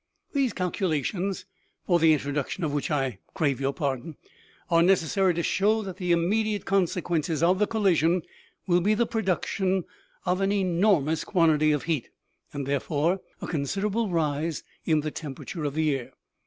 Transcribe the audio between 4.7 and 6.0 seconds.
are necessary to show that